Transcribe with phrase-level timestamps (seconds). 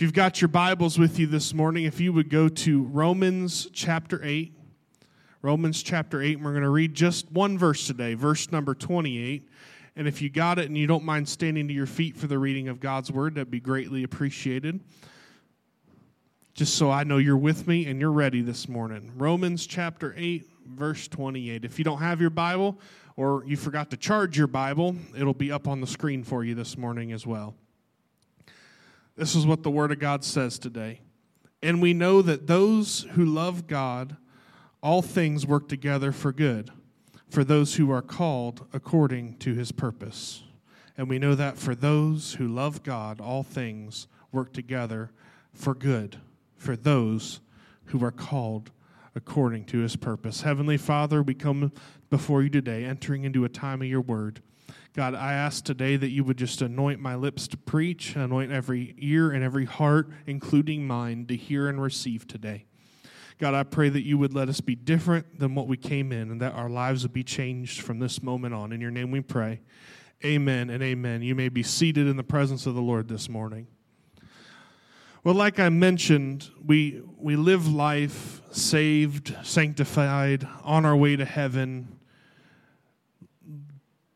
[0.00, 3.68] If you've got your Bibles with you this morning, if you would go to Romans
[3.74, 4.50] chapter 8.
[5.42, 9.46] Romans chapter 8, and we're going to read just one verse today, verse number 28.
[9.96, 12.38] And if you got it and you don't mind standing to your feet for the
[12.38, 14.80] reading of God's word, that'd be greatly appreciated.
[16.54, 19.12] Just so I know you're with me and you're ready this morning.
[19.18, 21.66] Romans chapter 8, verse 28.
[21.66, 22.80] If you don't have your Bible
[23.16, 26.54] or you forgot to charge your Bible, it'll be up on the screen for you
[26.54, 27.54] this morning as well.
[29.20, 31.02] This is what the Word of God says today.
[31.62, 34.16] And we know that those who love God,
[34.82, 36.70] all things work together for good,
[37.28, 40.42] for those who are called according to his purpose.
[40.96, 45.10] And we know that for those who love God, all things work together
[45.52, 46.16] for good,
[46.56, 47.40] for those
[47.84, 48.70] who are called
[49.14, 50.40] according to his purpose.
[50.40, 51.72] Heavenly Father, we come
[52.08, 54.40] before you today, entering into a time of your word.
[54.92, 58.96] God, I ask today that you would just anoint my lips to preach, anoint every
[58.98, 62.64] ear and every heart, including mine, to hear and receive today.
[63.38, 66.32] God, I pray that you would let us be different than what we came in
[66.32, 68.72] and that our lives would be changed from this moment on.
[68.72, 69.60] In your name we pray.
[70.24, 71.22] Amen and amen.
[71.22, 73.68] You may be seated in the presence of the Lord this morning.
[75.22, 81.99] Well, like I mentioned, we, we live life saved, sanctified, on our way to heaven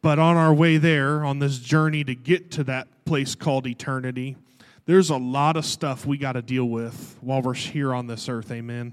[0.04, 4.36] but on our way there, on this journey to get to that place called eternity,
[4.84, 8.28] there's a lot of stuff we got to deal with while we're here on this
[8.28, 8.50] earth.
[8.52, 8.92] Amen.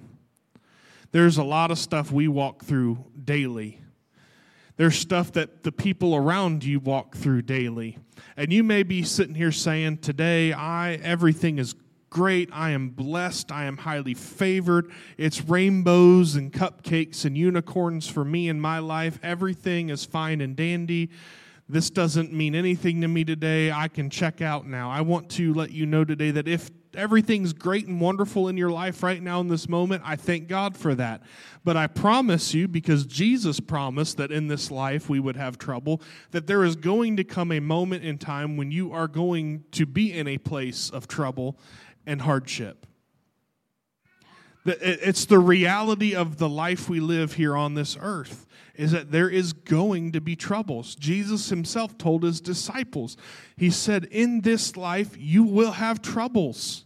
[1.12, 3.82] There's a lot of stuff we walk through daily.
[4.78, 7.98] There's stuff that the people around you walk through daily.
[8.38, 11.76] And you may be sitting here saying, Today, I everything is
[12.12, 12.50] great.
[12.52, 13.52] I am blessed.
[13.52, 14.92] I am highly favored.
[15.18, 19.18] It's rainbows and cupcakes and unicorns for me in my life.
[19.24, 21.10] Everything is fine and dandy.
[21.70, 23.72] This doesn't mean anything to me today.
[23.72, 24.92] I can check out now.
[24.92, 28.72] I want to let you know today that if everything's great and wonderful in your
[28.72, 31.22] life right now in this moment, I thank God for that.
[31.64, 36.02] But I promise you, because Jesus promised that in this life we would have trouble,
[36.32, 39.86] that there is going to come a moment in time when you are going to
[39.86, 41.58] be in a place of trouble
[42.06, 42.86] and hardship.
[44.66, 48.46] It's the reality of the life we live here on this earth
[48.76, 50.96] is that there is going to be troubles.
[50.96, 53.18] Jesus himself told his disciples,
[53.58, 56.86] He said, In this life you will have troubles.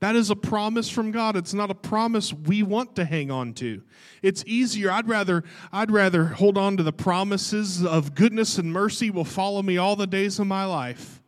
[0.00, 1.36] That is a promise from God.
[1.36, 3.82] It's not a promise we want to hang on to.
[4.22, 4.90] It's easier.
[4.90, 5.42] I'd rather,
[5.72, 9.96] I'd rather hold on to the promises of goodness and mercy will follow me all
[9.96, 11.22] the days of my life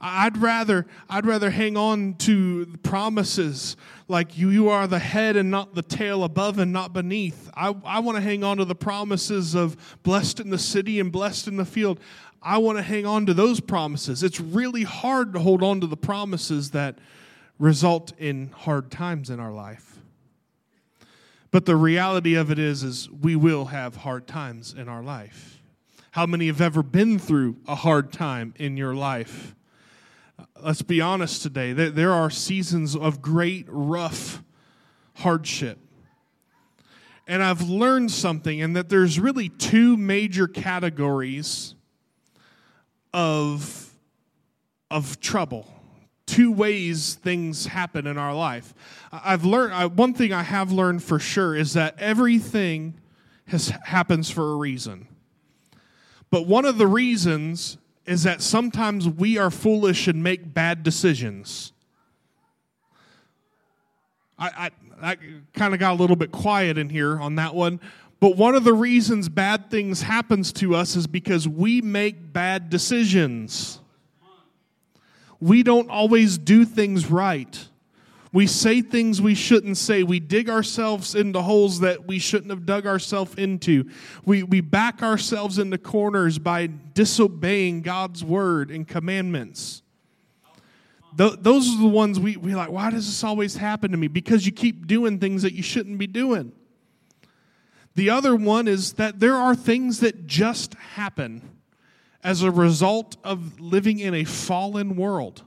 [0.00, 3.76] I'd rather, I'd rather hang on to promises
[4.06, 7.50] like you, you are the head and not the tail, above and not beneath.
[7.54, 11.12] I, I want to hang on to the promises of blessed in the city and
[11.12, 12.00] blessed in the field.
[12.40, 14.22] I want to hang on to those promises.
[14.22, 16.98] It's really hard to hold on to the promises that
[17.58, 19.98] result in hard times in our life.
[21.50, 25.60] But the reality of it is, is we will have hard times in our life.
[26.12, 29.54] How many have ever been through a hard time in your life?
[30.62, 34.42] Let's be honest today, there are seasons of great, rough
[35.14, 35.78] hardship.
[37.26, 41.74] And I've learned something, and that there's really two major categories
[43.12, 43.92] of,
[44.90, 45.66] of trouble.
[46.26, 48.74] Two ways things happen in our life.
[49.12, 52.94] I've learned one thing I have learned for sure is that everything
[53.46, 55.08] has happens for a reason.
[56.30, 61.72] But one of the reasons is that sometimes we are foolish and make bad decisions.
[64.38, 64.70] I,
[65.02, 65.16] I, I
[65.52, 67.80] kind of got a little bit quiet in here on that one.
[68.18, 72.70] But one of the reasons bad things happens to us is because we make bad
[72.70, 73.80] decisions.
[75.38, 77.68] We don't always do things right.
[78.32, 80.02] We say things we shouldn't say.
[80.02, 83.90] We dig ourselves into holes that we shouldn't have dug ourselves into.
[84.24, 89.82] We, we back ourselves into corners by disobeying God's word and commandments.
[91.16, 94.08] Th- those are the ones we, we like, why does this always happen to me?
[94.08, 96.52] Because you keep doing things that you shouldn't be doing.
[97.94, 101.42] The other one is that there are things that just happen
[102.22, 105.42] as a result of living in a fallen world.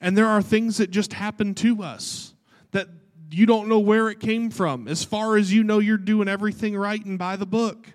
[0.00, 2.34] And there are things that just happen to us
[2.70, 2.88] that
[3.30, 4.88] you don't know where it came from.
[4.88, 7.92] As far as you know, you're doing everything right and by the book.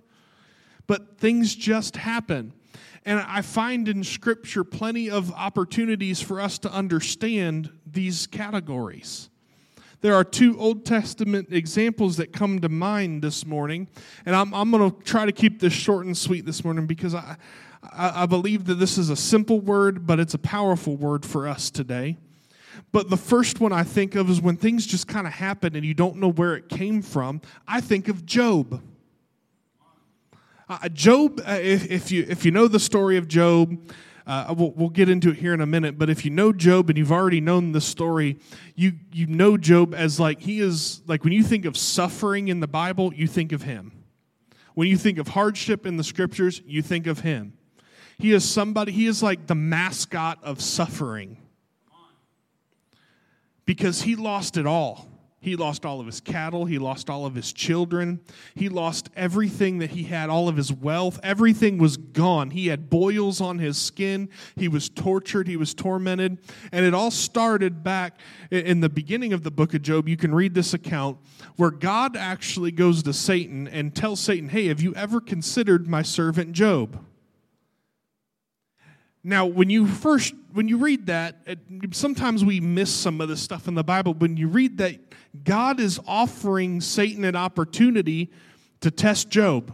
[0.85, 2.53] But things just happen.
[3.05, 9.29] And I find in Scripture plenty of opportunities for us to understand these categories.
[10.01, 13.87] There are two Old Testament examples that come to mind this morning.
[14.25, 17.15] And I'm, I'm going to try to keep this short and sweet this morning because
[17.15, 17.37] I,
[17.91, 21.47] I, I believe that this is a simple word, but it's a powerful word for
[21.47, 22.17] us today.
[22.91, 25.85] But the first one I think of is when things just kind of happen and
[25.85, 27.41] you don't know where it came from.
[27.67, 28.81] I think of Job.
[30.69, 33.77] Uh, Job, uh, if, if, you, if you know the story of Job,
[34.25, 36.89] uh, we'll, we'll get into it here in a minute, but if you know Job
[36.89, 38.37] and you've already known the story,
[38.75, 42.59] you, you know Job as like he is, like when you think of suffering in
[42.59, 43.91] the Bible, you think of him.
[44.75, 47.53] When you think of hardship in the scriptures, you think of him.
[48.17, 51.37] He is somebody, he is like the mascot of suffering
[53.65, 55.07] because he lost it all.
[55.43, 56.63] He lost all of his cattle.
[56.63, 58.21] He lost all of his children.
[58.55, 61.19] He lost everything that he had, all of his wealth.
[61.21, 62.51] Everything was gone.
[62.51, 64.29] He had boils on his skin.
[64.55, 65.49] He was tortured.
[65.49, 66.37] He was tormented.
[66.71, 68.17] And it all started back
[68.51, 70.07] in the beginning of the book of Job.
[70.07, 71.17] You can read this account
[71.57, 76.03] where God actually goes to Satan and tells Satan, Hey, have you ever considered my
[76.03, 77.03] servant Job?
[79.23, 81.59] Now, when you first when you read that, it,
[81.91, 84.13] sometimes we miss some of the stuff in the Bible.
[84.13, 84.99] When you read that,
[85.43, 88.31] God is offering Satan an opportunity
[88.81, 89.73] to test Job.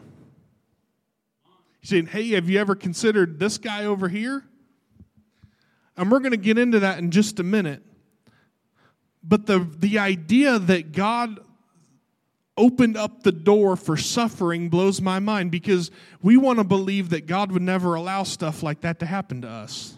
[1.79, 4.45] He's saying, "Hey, have you ever considered this guy over here?"
[5.97, 7.83] And we're going to get into that in just a minute.
[9.23, 11.39] But the the idea that God
[12.59, 15.89] opened up the door for suffering blows my mind because
[16.21, 19.47] we want to believe that God would never allow stuff like that to happen to
[19.47, 19.95] us.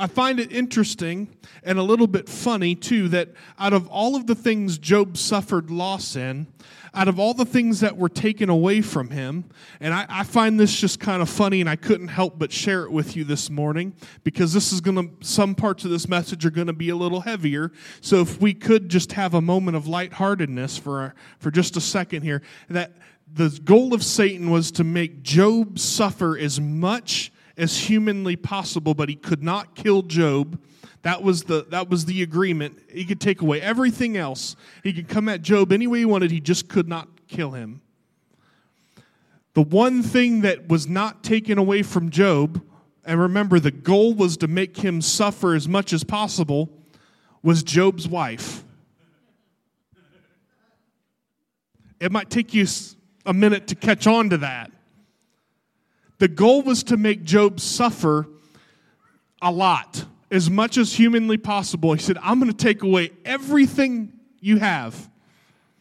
[0.00, 1.28] I find it interesting
[1.64, 5.70] and a little bit funny, too, that out of all of the things Job suffered
[5.72, 6.46] loss in,
[6.94, 9.44] out of all the things that were taken away from him,
[9.80, 12.84] and I, I find this just kind of funny, and I couldn't help but share
[12.84, 13.92] it with you this morning
[14.22, 16.96] because this is going to, some parts of this message are going to be a
[16.96, 17.72] little heavier.
[18.00, 22.22] So if we could just have a moment of lightheartedness for, for just a second
[22.22, 22.92] here, that
[23.32, 29.08] the goal of Satan was to make Job suffer as much as humanly possible, but
[29.08, 30.58] he could not kill Job.
[31.02, 32.78] That was the that was the agreement.
[32.88, 34.56] He could take away everything else.
[34.82, 36.30] He could come at Job any way he wanted.
[36.30, 37.82] He just could not kill him.
[39.54, 42.62] The one thing that was not taken away from Job,
[43.04, 46.70] and remember the goal was to make him suffer as much as possible,
[47.42, 48.64] was Job's wife.
[52.00, 52.66] It might take you
[53.26, 54.70] a minute to catch on to that.
[56.18, 58.26] The goal was to make Job suffer
[59.40, 61.92] a lot, as much as humanly possible.
[61.92, 65.08] He said, I'm going to take away everything you have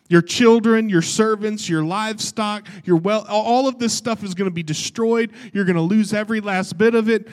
[0.10, 4.54] your children, your servants, your livestock, your well, all of this stuff is going to
[4.54, 5.32] be destroyed.
[5.54, 7.28] You're going to lose every last bit of it.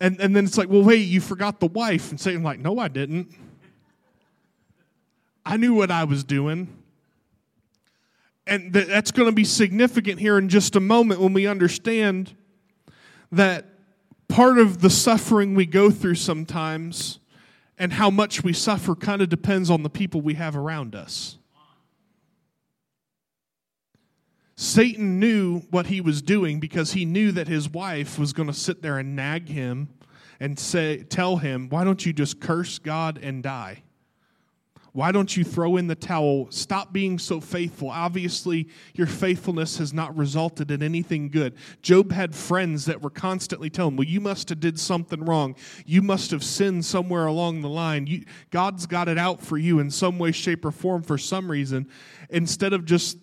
[0.00, 2.10] And, and then it's like, well, wait, you forgot the wife.
[2.10, 3.34] And Satan's like, no, I didn't.
[5.46, 6.68] I knew what I was doing.
[8.46, 12.34] And that's going to be significant here in just a moment when we understand
[13.32, 13.66] that
[14.28, 17.18] part of the suffering we go through sometimes
[17.78, 21.38] and how much we suffer kind of depends on the people we have around us.
[24.56, 28.54] Satan knew what he was doing because he knew that his wife was going to
[28.54, 29.88] sit there and nag him
[30.38, 33.82] and say tell him, "Why don't you just curse God and die?"
[34.92, 36.48] Why don't you throw in the towel?
[36.50, 37.90] Stop being so faithful.
[37.90, 41.54] Obviously, your faithfulness has not resulted in anything good.
[41.80, 45.54] Job had friends that were constantly telling, him, "Well, you must have did something wrong.
[45.86, 48.06] You must have sinned somewhere along the line.
[48.06, 51.50] You, God's got it out for you in some way, shape, or form for some
[51.50, 51.86] reason."
[52.28, 53.18] Instead of just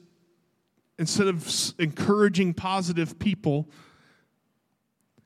[0.99, 3.69] instead of encouraging positive people,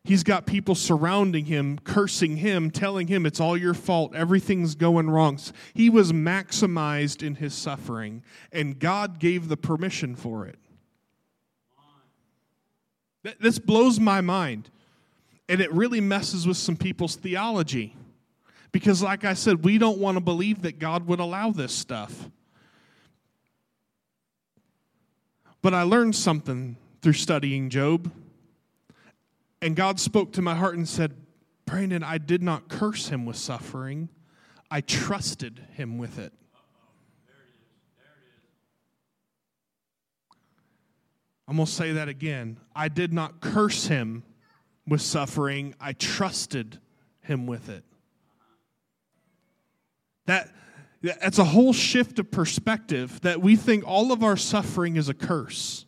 [0.03, 5.09] He's got people surrounding him, cursing him, telling him it's all your fault, everything's going
[5.09, 5.37] wrong.
[5.73, 10.57] He was maximized in his suffering, and God gave the permission for it.
[13.39, 14.71] This blows my mind,
[15.47, 17.95] and it really messes with some people's theology.
[18.71, 22.29] Because, like I said, we don't want to believe that God would allow this stuff.
[25.61, 28.11] But I learned something through studying Job.
[29.61, 31.15] And God spoke to my heart and said,
[31.65, 34.09] Brandon, I did not curse him with suffering,
[34.69, 36.33] I trusted him with it.
[41.47, 42.61] I'm going to say that again.
[42.73, 44.23] I did not curse him
[44.87, 46.79] with suffering, I trusted
[47.19, 47.83] him with it.
[50.25, 50.49] That,
[51.01, 55.13] that's a whole shift of perspective that we think all of our suffering is a
[55.13, 55.85] curse.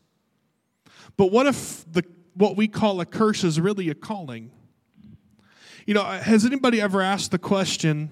[1.17, 2.03] But what if the
[2.35, 4.51] what we call a curse is really a calling.
[5.85, 8.09] You know, has anybody ever asked the question,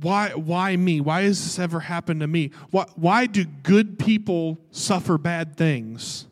[0.00, 1.00] why, why me?
[1.00, 2.50] Why has this ever happened to me?
[2.70, 6.26] Why, why do good people suffer bad things?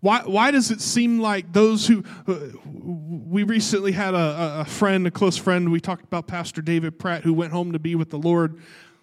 [0.00, 2.04] Why, why does it seem like those who.
[2.26, 2.34] Uh,
[3.26, 7.24] we recently had a, a friend, a close friend, we talked about Pastor David Pratt,
[7.24, 8.60] who went home to be with the Lord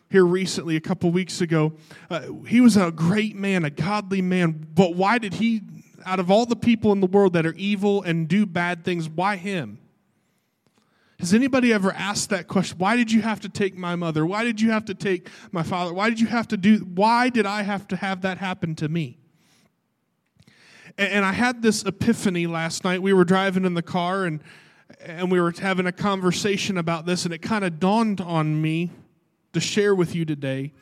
[0.10, 1.74] here recently, a couple weeks ago.
[2.10, 5.62] Uh, he was a great man, a godly man, but why did he,
[6.06, 9.10] out of all the people in the world that are evil and do bad things,
[9.10, 9.80] why him?
[11.20, 12.78] Has anybody ever asked that question?
[12.78, 14.26] Why did you have to take my mother?
[14.26, 15.94] Why did you have to take my father?
[15.94, 18.90] Why did you have to do, why did I have to have that happen to
[18.90, 19.18] me?
[20.98, 23.02] And I had this epiphany last night.
[23.02, 24.42] We were driving in the car and,
[25.00, 28.92] and we were having a conversation about this, and it kind of dawned on me
[29.54, 30.74] to share with you today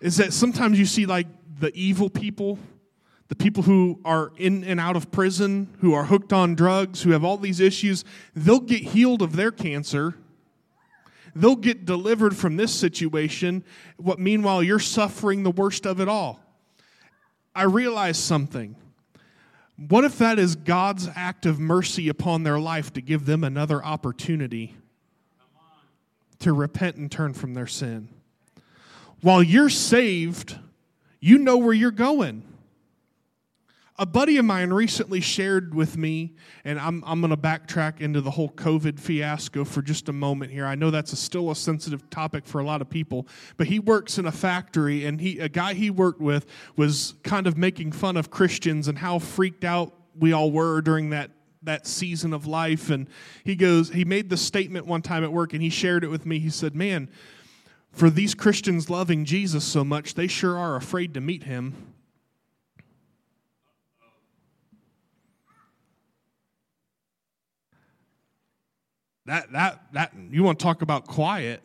[0.00, 1.26] is that sometimes you see like
[1.60, 2.58] the evil people,
[3.28, 7.10] the people who are in and out of prison, who are hooked on drugs, who
[7.10, 8.04] have all these issues,
[8.34, 10.14] they'll get healed of their cancer.
[11.34, 13.62] They'll get delivered from this situation.
[13.96, 16.40] What meanwhile you're suffering the worst of it all.
[17.54, 18.76] I realized something.
[19.88, 23.84] What if that is God's act of mercy upon their life to give them another
[23.84, 24.74] opportunity
[26.40, 28.08] to repent and turn from their sin.
[29.20, 30.56] While you're saved,
[31.20, 32.42] you know where you're going.
[34.00, 38.20] A buddy of mine recently shared with me, and I'm, I'm going to backtrack into
[38.20, 40.66] the whole COVID fiasco for just a moment here.
[40.66, 43.26] I know that's a, still a sensitive topic for a lot of people,
[43.56, 47.48] but he works in a factory, and he, a guy he worked with was kind
[47.48, 51.32] of making fun of Christians and how freaked out we all were during that
[51.64, 52.90] that season of life.
[52.90, 53.08] And
[53.42, 56.24] he goes, he made the statement one time at work and he shared it with
[56.24, 56.38] me.
[56.38, 57.08] He said, Man,
[57.90, 61.87] for these Christians loving Jesus so much, they sure are afraid to meet him.
[69.28, 71.60] That, that, that, you want to talk about quiet?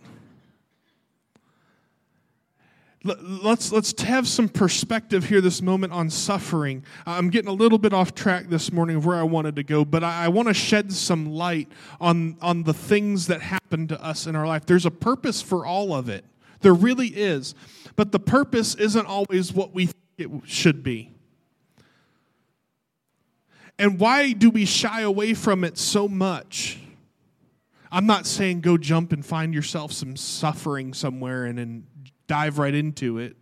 [3.05, 6.83] Let's let's have some perspective here this moment on suffering.
[7.05, 9.83] I'm getting a little bit off track this morning of where i wanted to go
[9.83, 14.01] but i, I want to shed some light on on the things that happen to
[14.01, 14.65] us in our life.
[14.65, 16.23] There's a purpose for all of it.
[16.61, 17.55] There really is
[17.97, 21.11] but the purpose isn't always what we think it should be.
[23.77, 26.79] And why do we shy away from it so much
[27.93, 31.83] i'm not saying go jump and find yourself some suffering somewhere and, and
[32.27, 33.35] dive right into it.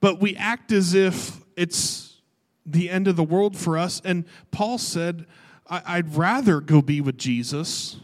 [0.00, 2.20] But we act as if it's
[2.64, 4.00] the end of the world for us.
[4.04, 5.26] And Paul said,
[5.66, 7.98] I'd rather go be with Jesus.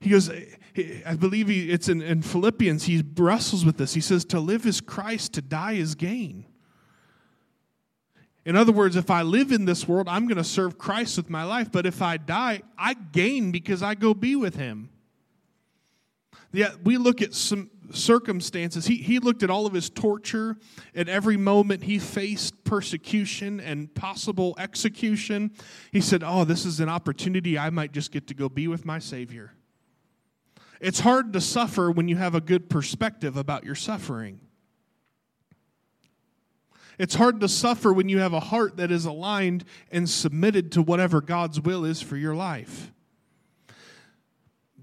[0.00, 3.94] He goes, I believe he, it's in, in Philippians, he wrestles with this.
[3.94, 6.44] He says, To live is Christ, to die is gain.
[8.44, 11.30] In other words, if I live in this world, I'm going to serve Christ with
[11.30, 11.72] my life.
[11.72, 14.90] But if I die, I gain because I go be with him.
[16.52, 18.86] Yeah, we look at some circumstances.
[18.86, 20.56] He, he looked at all of his torture.
[20.94, 25.52] At every moment, he faced persecution and possible execution.
[25.90, 27.58] He said, Oh, this is an opportunity.
[27.58, 29.52] I might just get to go be with my Savior.
[30.80, 34.40] It's hard to suffer when you have a good perspective about your suffering.
[36.98, 40.82] It's hard to suffer when you have a heart that is aligned and submitted to
[40.82, 42.92] whatever God's will is for your life.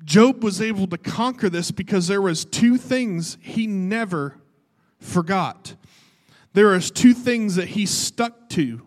[0.03, 4.37] Job was able to conquer this because there was two things he never
[4.99, 5.75] forgot.
[6.53, 8.81] There is two things that he stuck to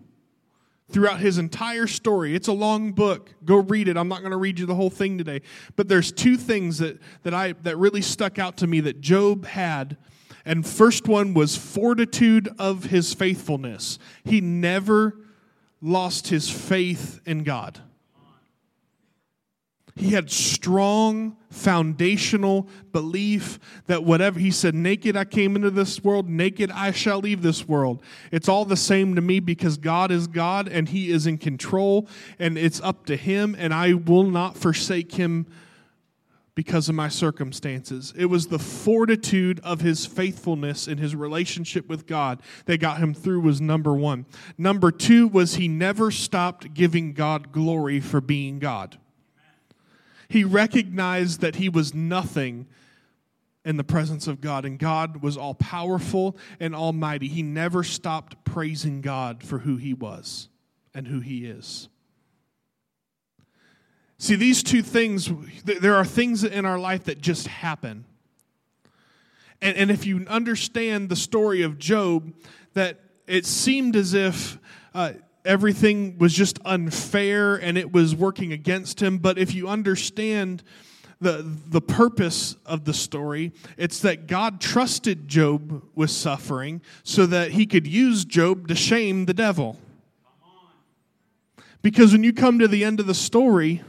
[0.91, 2.35] throughout his entire story.
[2.35, 3.31] It's a long book.
[3.45, 3.97] Go read it.
[3.97, 5.41] I'm not going to read you the whole thing today.
[5.77, 9.47] But there's two things that, that I that really stuck out to me that Job
[9.47, 9.97] had.
[10.45, 13.99] And first one was fortitude of his faithfulness.
[14.25, 15.19] He never
[15.81, 17.81] lost his faith in God.
[19.97, 26.29] He had strong foundational belief that whatever he said, naked I came into this world,
[26.29, 28.03] naked I shall leave this world.
[28.33, 32.09] It's all the same to me because God is God and he is in control
[32.41, 35.47] and it's up to him and I will not forsake him
[36.55, 38.13] because of my circumstances.
[38.17, 43.13] It was the fortitude of his faithfulness in his relationship with God that got him
[43.13, 44.25] through was number 1.
[44.57, 48.99] Number 2 was he never stopped giving God glory for being God.
[50.29, 52.67] He recognized that he was nothing
[53.65, 57.29] in the presence of God, and God was all powerful and almighty.
[57.29, 60.49] He never stopped praising God for who he was
[60.95, 61.89] and who he is.
[64.25, 65.31] See, these two things,
[65.67, 68.07] there are things in our life that just happen.
[69.61, 72.33] And, and if you understand the story of Job,
[72.73, 74.57] that it seemed as if
[74.95, 75.13] uh,
[75.45, 79.19] everything was just unfair and it was working against him.
[79.19, 80.63] But if you understand
[81.21, 87.51] the, the purpose of the story, it's that God trusted Job with suffering so that
[87.51, 89.77] he could use Job to shame the devil.
[91.83, 93.83] Because when you come to the end of the story,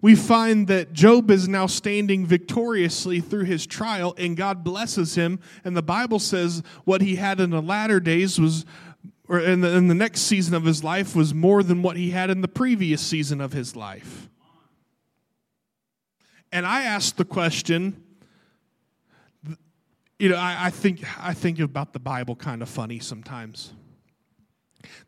[0.00, 5.40] we find that Job is now standing victoriously through his trial, and God blesses him.
[5.64, 8.64] And the Bible says what he had in the latter days was,
[9.28, 12.10] or in the, in the next season of his life, was more than what he
[12.10, 14.28] had in the previous season of his life.
[16.52, 18.02] And I asked the question,
[20.18, 23.72] you know, I, I think I think about the Bible kind of funny sometimes.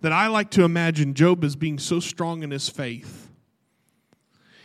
[0.02, 3.29] That I like to imagine Job as being so strong in his faith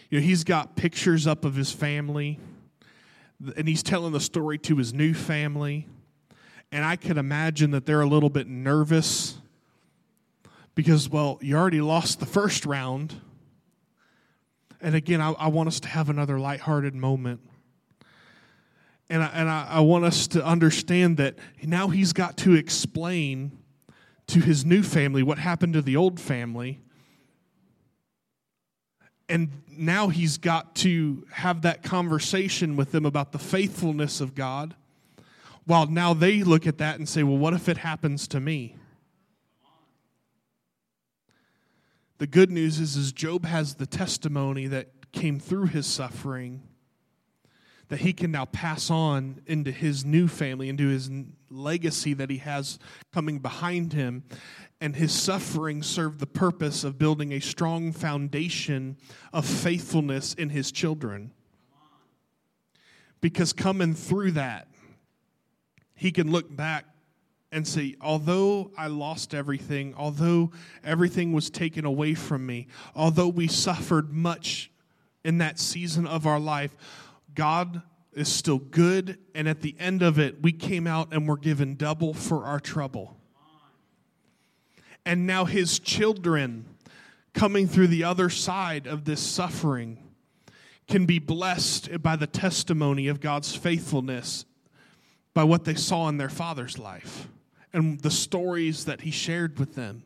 [0.09, 2.39] you know, he's got pictures up of his family,
[3.57, 5.87] and he's telling the story to his new family.
[6.71, 9.37] And I can imagine that they're a little bit nervous
[10.73, 13.15] because, well, you already lost the first round.
[14.81, 17.39] And again, I, I want us to have another lighthearted moment.
[19.09, 23.57] And, I, and I, I want us to understand that now he's got to explain
[24.27, 26.81] to his new family what happened to the old family
[29.27, 34.75] and now he's got to have that conversation with them about the faithfulness of God.
[35.65, 38.75] While now they look at that and say, well, what if it happens to me?
[42.17, 46.61] The good news is, is Job has the testimony that came through his suffering
[47.89, 51.09] that he can now pass on into his new family, into his
[51.49, 52.79] legacy that he has
[53.13, 54.23] coming behind him.
[54.81, 58.97] And his suffering served the purpose of building a strong foundation
[59.31, 61.31] of faithfulness in his children.
[63.21, 64.67] Because coming through that,
[65.95, 66.85] he can look back
[67.51, 70.51] and say, although I lost everything, although
[70.83, 74.69] everything was taken away from me, although we suffered much
[75.23, 76.75] in that season of our life,
[77.33, 77.81] God
[78.13, 81.75] is still good, and at the end of it, we came out and were given
[81.75, 83.17] double for our trouble.
[85.05, 86.65] And now his children
[87.33, 89.99] coming through the other side of this suffering
[90.87, 94.45] can be blessed by the testimony of God's faithfulness
[95.33, 97.27] by what they saw in their father's life
[97.73, 100.03] and the stories that he shared with them.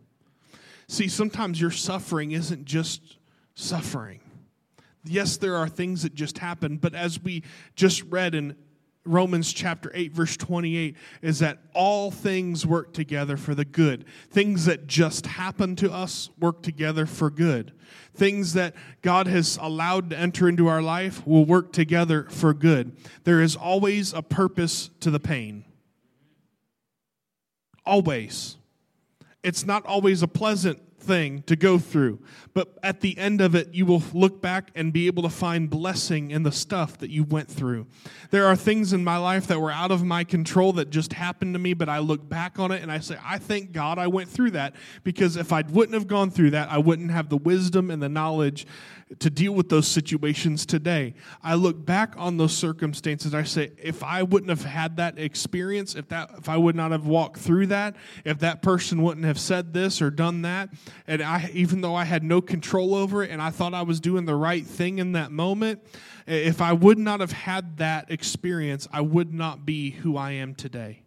[0.87, 3.17] See, sometimes your suffering isn't just
[3.53, 4.21] suffering
[5.03, 7.43] yes, there are things that just happen, but as we
[7.75, 8.55] just read in
[9.05, 14.05] Romans chapter 8, verse 28, is that all things work together for the good.
[14.29, 17.71] Things that just happen to us work together for good.
[18.13, 22.95] Things that God has allowed to enter into our life will work together for good.
[23.23, 25.63] There is always a purpose to the pain.
[27.85, 28.57] Always.
[29.43, 32.19] It's not always a pleasant thing to go through.
[32.53, 35.69] But at the end of it, you will look back and be able to find
[35.69, 37.87] blessing in the stuff that you went through.
[38.31, 41.55] There are things in my life that were out of my control that just happened
[41.55, 44.07] to me, but I look back on it and I say, I thank God I
[44.07, 47.37] went through that because if I wouldn't have gone through that, I wouldn't have the
[47.37, 48.67] wisdom and the knowledge
[49.17, 51.15] to deal with those situations today.
[51.41, 53.33] I look back on those circumstances.
[53.33, 56.91] I say, if I wouldn't have had that experience, if that, if I would not
[56.91, 60.69] have walked through that, if that person wouldn't have said this or done that,
[61.07, 63.99] and I, even though I had no control over it, and I thought I was
[63.99, 65.81] doing the right thing in that moment,
[66.27, 70.53] if I would not have had that experience, I would not be who I am
[70.53, 71.01] today.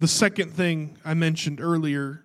[0.00, 2.23] The second thing I mentioned earlier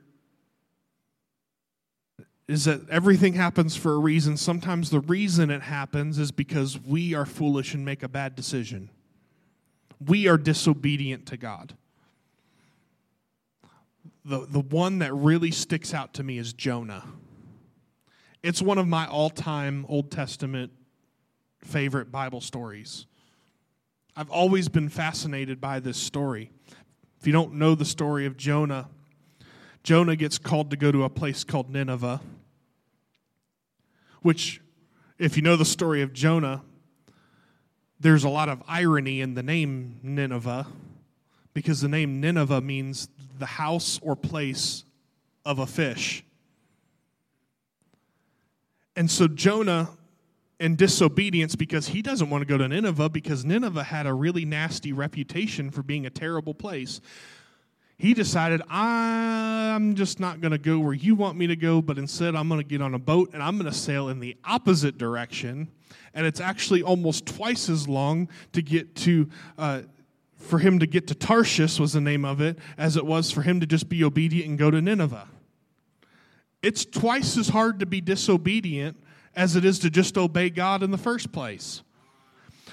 [2.49, 4.35] is that everything happens for a reason.
[4.35, 8.89] Sometimes the reason it happens is because we are foolish and make a bad decision.
[10.03, 11.75] We are disobedient to God.
[14.25, 17.05] The, the one that really sticks out to me is Jonah.
[18.41, 20.71] It's one of my all time Old Testament
[21.63, 23.05] favorite Bible stories.
[24.15, 26.49] I've always been fascinated by this story.
[27.19, 28.89] If you don't know the story of Jonah,
[29.83, 32.21] Jonah gets called to go to a place called Nineveh
[34.21, 34.61] which,
[35.17, 36.61] if you know the story of Jonah,
[37.99, 40.67] there's a lot of irony in the name Nineveh
[41.53, 44.85] because the name Nineveh means the house or place
[45.45, 46.23] of a fish.
[48.95, 49.89] And so Jonah,
[50.59, 54.45] in disobedience, because he doesn't want to go to Nineveh, because Nineveh had a really
[54.45, 57.01] nasty reputation for being a terrible place
[57.99, 61.97] he decided, I'm just not going to go where you want me to go, but
[61.97, 64.37] instead I'm going to get on a boat and I'm going to sail in the
[64.45, 65.67] opposite direction.
[66.13, 69.81] And it's actually almost twice as long to get to, uh,
[70.37, 73.41] for him to get to Tarshish, was the name of it, as it was for
[73.41, 75.27] him to just be obedient and go to Nineveh.
[76.63, 78.95] It's twice as hard to be disobedient
[79.35, 81.83] as it is to just obey God in the first place.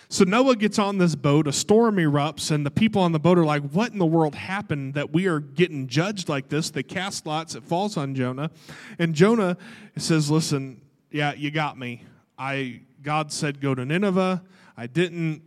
[0.08, 3.38] So Noah gets on this boat, a storm erupts, and the people on the boat
[3.38, 6.70] are like, What in the world happened that we are getting judged like this?
[6.70, 8.50] They cast lots, it falls on Jonah.
[8.98, 9.56] And Jonah
[9.96, 12.04] says, Listen, yeah, you got me.
[12.38, 14.42] I God said go to Nineveh.
[14.76, 15.42] I didn't.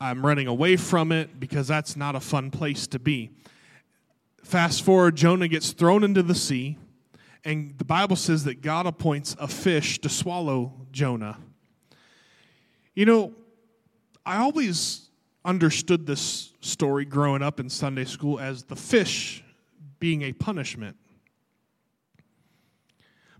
[0.00, 3.30] I'm running away from it because that's not a fun place to be.
[4.44, 6.78] Fast forward, Jonah gets thrown into the sea,
[7.44, 11.38] and the Bible says that God appoints a fish to swallow Jonah.
[12.98, 13.32] You know,
[14.26, 15.08] I always
[15.44, 19.44] understood this story growing up in Sunday school as the fish
[20.00, 20.96] being a punishment.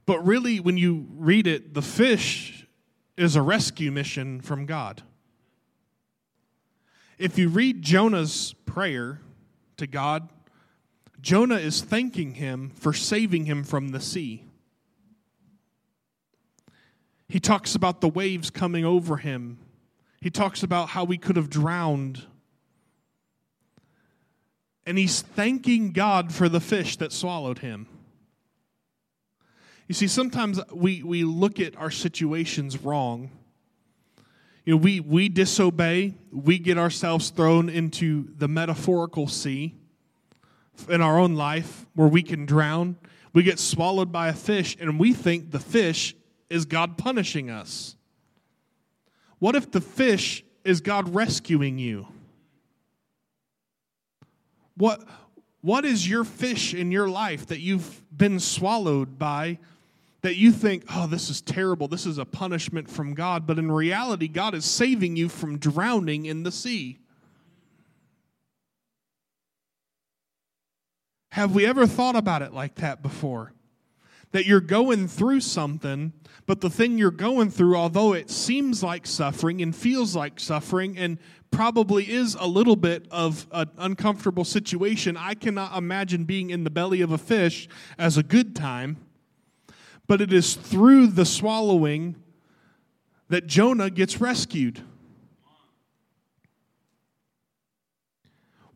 [0.06, 2.68] But really, when you read it, the fish
[3.16, 5.02] is a rescue mission from God.
[7.18, 9.20] If you read Jonah's prayer
[9.76, 10.28] to God,
[11.20, 14.44] Jonah is thanking him for saving him from the sea.
[17.28, 19.58] He talks about the waves coming over him.
[20.20, 22.24] He talks about how we could have drowned.
[24.86, 27.86] And he's thanking God for the fish that swallowed him.
[29.86, 33.30] You see, sometimes we, we look at our situations wrong.
[34.64, 39.74] You know, we, we disobey, we get ourselves thrown into the metaphorical sea
[40.88, 42.96] in our own life where we can drown.
[43.32, 46.14] We get swallowed by a fish, and we think the fish
[46.50, 47.96] is God punishing us?
[49.38, 52.08] What if the fish is God rescuing you?
[54.76, 55.02] What,
[55.60, 59.58] what is your fish in your life that you've been swallowed by
[60.22, 63.70] that you think, oh, this is terrible, this is a punishment from God, but in
[63.70, 66.98] reality, God is saving you from drowning in the sea?
[71.30, 73.52] Have we ever thought about it like that before?
[74.32, 76.12] That you're going through something,
[76.46, 80.98] but the thing you're going through, although it seems like suffering and feels like suffering
[80.98, 81.18] and
[81.50, 86.70] probably is a little bit of an uncomfortable situation, I cannot imagine being in the
[86.70, 88.98] belly of a fish as a good time.
[90.06, 92.16] But it is through the swallowing
[93.28, 94.82] that Jonah gets rescued.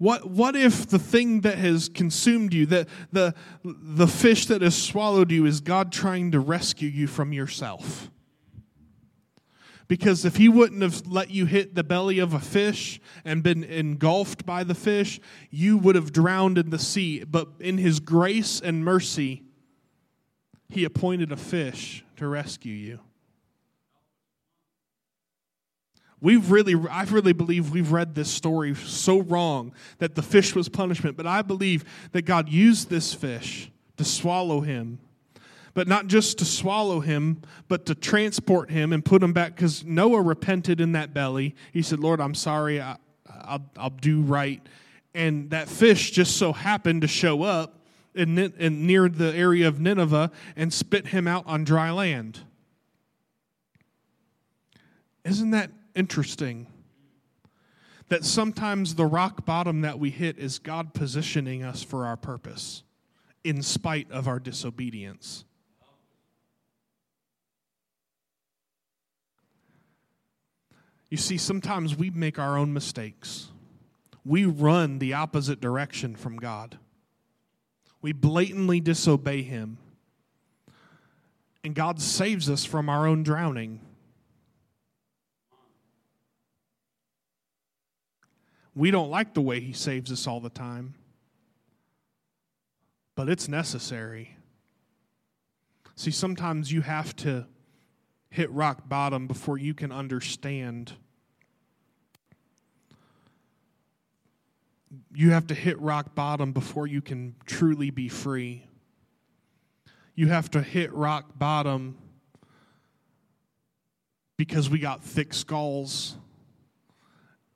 [0.03, 4.75] What, what if the thing that has consumed you, the, the, the fish that has
[4.75, 8.11] swallowed you, is God trying to rescue you from yourself?
[9.87, 13.63] Because if He wouldn't have let you hit the belly of a fish and been
[13.63, 17.23] engulfed by the fish, you would have drowned in the sea.
[17.23, 19.45] But in His grace and mercy,
[20.69, 22.99] He appointed a fish to rescue you.
[26.23, 30.69] We've really, I really believe we've read this story so wrong that the fish was
[30.69, 35.01] punishment, but I believe that God used this fish to swallow him.
[35.75, 39.57] But not just to swallow him, but to transport him and put him back.
[39.57, 41.57] Because Noah repented in that belly.
[41.73, 42.81] He said, Lord, I'm sorry.
[42.81, 42.99] I,
[43.51, 44.65] will I'll do right.
[45.15, 47.81] And that fish just so happened to show up
[48.15, 52.41] in, in, near the area of Nineveh and spit him out on dry land.
[55.25, 56.67] Isn't that interesting
[58.09, 62.83] that sometimes the rock bottom that we hit is God positioning us for our purpose
[63.45, 65.45] in spite of our disobedience.
[71.11, 73.49] You see, sometimes we make our own mistakes.
[74.25, 76.79] We run the opposite direction from God.
[78.01, 79.79] We blatantly disobey Him.
[81.65, 83.81] And God saves us from our own drowning.
[88.75, 90.95] We don't like the way He saves us all the time,
[93.15, 94.37] but it's necessary.
[95.95, 97.47] See, sometimes you have to
[98.31, 100.93] hit rock bottom before you can understand.
[105.15, 108.67] You have to hit rock bottom before you can truly be free.
[110.15, 111.99] You have to hit rock bottom
[114.39, 116.17] because we got thick skulls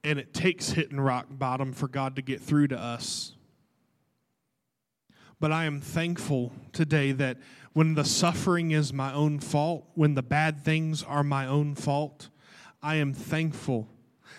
[0.07, 3.33] and it takes hitting rock bottom for God to get through to us.
[5.41, 7.39] But I am thankful today that
[7.73, 12.29] when the suffering is my own fault, when the bad things are my own fault,
[12.81, 13.89] I am thankful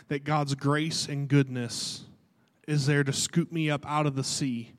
[0.07, 2.05] that God's grace and goodness
[2.65, 4.71] is there to scoop me up out of the sea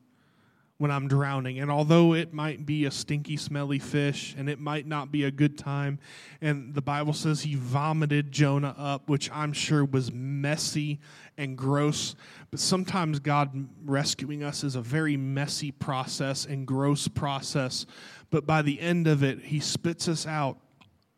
[0.79, 1.59] when I'm drowning.
[1.59, 5.31] And although it might be a stinky, smelly fish and it might not be a
[5.31, 5.99] good time,
[6.41, 11.01] and the Bible says he vomited Jonah up, which I'm sure was messy
[11.37, 12.15] and gross,
[12.51, 17.85] but sometimes God rescuing us is a very messy process and gross process.
[18.31, 20.59] But by the end of it, he spits us out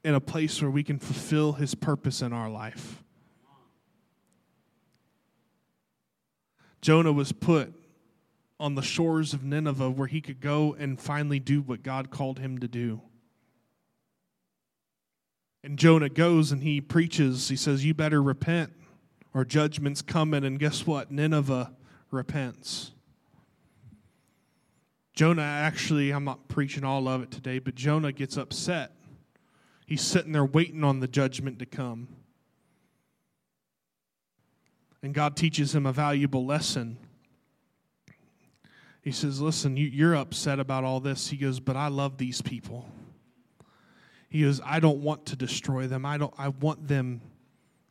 [0.04, 3.02] in a place where we can fulfill his purpose in our life.
[6.80, 7.74] Jonah was put
[8.60, 12.38] on the shores of Nineveh where he could go and finally do what God called
[12.38, 13.00] him to do.
[15.64, 17.48] And Jonah goes and he preaches.
[17.48, 18.72] He says, You better repent
[19.34, 20.44] or judgment's coming.
[20.44, 21.10] And guess what?
[21.10, 21.72] Nineveh
[22.10, 22.92] repents.
[25.14, 28.92] Jonah actually, I'm not preaching all of it today, but Jonah gets upset.
[29.86, 32.08] He's sitting there waiting on the judgment to come.
[35.02, 36.98] And God teaches him a valuable lesson.
[39.02, 41.28] He says, Listen, you're upset about all this.
[41.28, 42.90] He goes, But I love these people.
[44.28, 46.06] He goes, I don't want to destroy them.
[46.06, 47.20] I don't I want them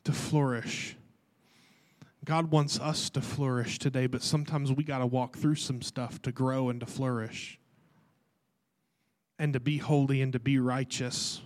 [0.04, 0.96] to flourish.
[2.24, 6.20] God wants us to flourish today, but sometimes we got to walk through some stuff
[6.22, 7.58] to grow and to flourish
[9.38, 11.40] and to be holy and to be righteous.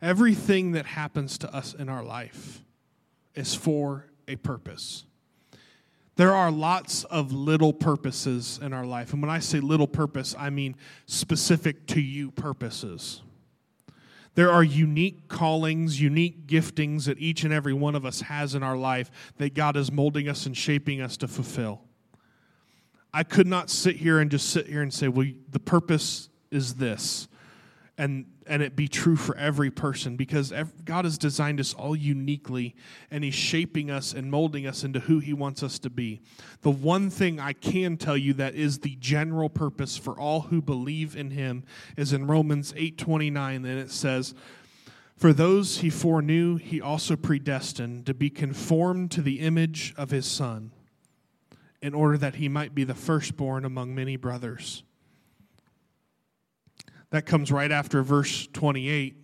[0.00, 2.64] Everything that happens to us in our life
[3.34, 5.04] is for a purpose.
[6.16, 9.12] There are lots of little purposes in our life.
[9.12, 13.22] And when I say little purpose, I mean specific to you purposes.
[14.34, 18.62] There are unique callings, unique giftings that each and every one of us has in
[18.62, 21.82] our life that God is molding us and shaping us to fulfill.
[23.12, 26.74] I could not sit here and just sit here and say, well, the purpose is
[26.74, 27.28] this
[27.98, 30.52] and and it be true for every person because
[30.84, 32.74] God has designed us all uniquely
[33.10, 36.20] and he's shaping us and molding us into who he wants us to be.
[36.62, 40.60] The one thing I can tell you that is the general purpose for all who
[40.60, 41.64] believe in him
[41.96, 44.34] is in Romans 8:29 and it says
[45.16, 50.26] for those he foreknew he also predestined to be conformed to the image of his
[50.26, 50.72] son
[51.80, 54.82] in order that he might be the firstborn among many brothers.
[57.12, 59.14] That comes right after verse 28,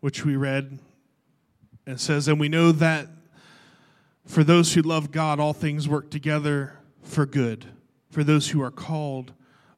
[0.00, 0.78] which we read.
[1.86, 3.08] And says, And we know that
[4.26, 7.64] for those who love God, all things work together for good,
[8.10, 9.32] for those who are called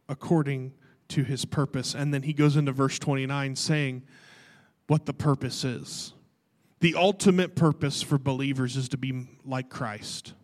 [0.08, 0.72] according
[1.08, 1.94] to his purpose.
[1.94, 4.02] And then he goes into verse 29 saying
[4.88, 6.14] what the purpose is.
[6.80, 10.34] The ultimate purpose for believers is to be like Christ.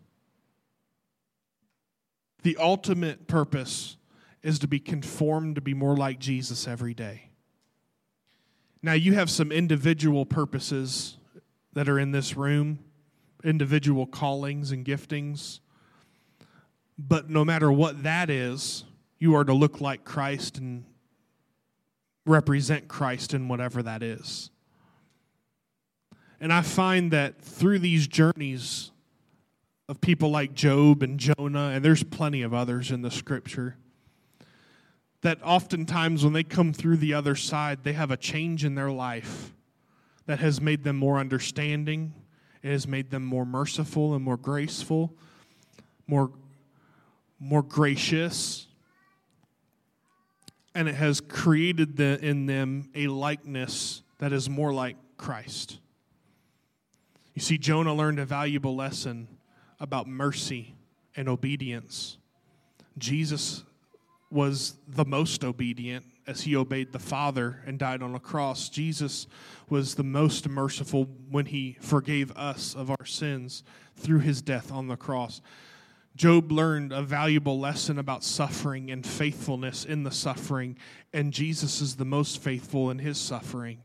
[2.43, 3.97] The ultimate purpose
[4.43, 7.29] is to be conformed to be more like Jesus every day.
[8.81, 11.17] Now, you have some individual purposes
[11.71, 12.79] that are in this room,
[13.43, 15.59] individual callings and giftings.
[16.97, 18.83] But no matter what that is,
[19.19, 20.83] you are to look like Christ and
[22.25, 24.49] represent Christ in whatever that is.
[26.41, 28.91] And I find that through these journeys
[29.87, 33.77] of people like Job and Jonah, and there's plenty of others in the scripture,
[35.23, 38.91] that oftentimes when they come through the other side, they have a change in their
[38.91, 39.53] life
[40.25, 42.13] that has made them more understanding,
[42.61, 45.13] it has made them more merciful and more graceful,
[46.07, 46.31] more,
[47.39, 48.67] more gracious,
[50.75, 55.79] and it has created the, in them a likeness that is more like Christ.
[57.33, 59.27] You see, Jonah learned a valuable lesson
[59.79, 60.75] about mercy
[61.15, 62.17] and obedience.
[62.97, 63.63] Jesus
[64.33, 68.69] was the most obedient as he obeyed the Father and died on a cross.
[68.69, 69.27] Jesus
[69.69, 73.63] was the most merciful when he forgave us of our sins
[73.95, 75.41] through his death on the cross.
[76.15, 80.77] Job learned a valuable lesson about suffering and faithfulness in the suffering,
[81.11, 83.79] and Jesus is the most faithful in his suffering.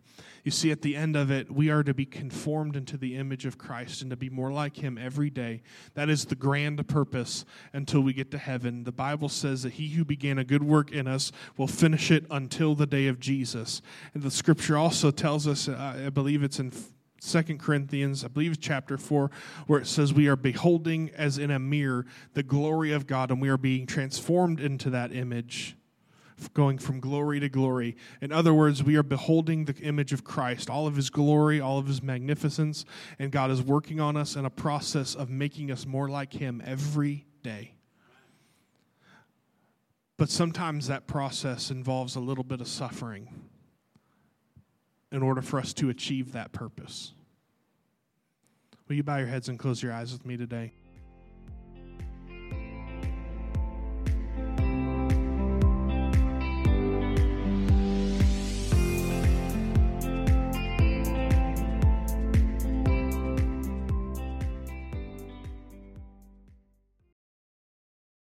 [0.48, 3.44] You see, at the end of it, we are to be conformed into the image
[3.44, 5.61] of Christ and to be more like Him every day.
[5.92, 8.84] That is the grand purpose until we get to heaven.
[8.84, 12.24] The Bible says that He who began a good work in us will finish it
[12.30, 13.82] until the day of Jesus.
[14.14, 16.72] And the scripture also tells us, uh, I believe it's in
[17.20, 19.30] Second Corinthians, I believe chapter 4,
[19.66, 23.42] where it says, We are beholding as in a mirror the glory of God, and
[23.42, 25.76] we are being transformed into that image
[26.55, 27.96] going from glory to glory.
[28.20, 31.79] In other words, we are beholding the image of Christ, all of his glory, all
[31.79, 32.85] of his magnificence,
[33.18, 36.62] and God is working on us in a process of making us more like him
[36.64, 37.74] every day.
[40.16, 43.29] But sometimes that process involves a little bit of suffering
[45.12, 47.14] in order for us to achieve that purpose.
[48.88, 50.72] Will you bow your heads and close your eyes with me today?